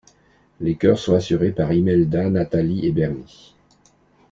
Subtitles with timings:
[0.61, 3.53] Les chœurs sont assurés par Imelda, Nathalie et Bernie.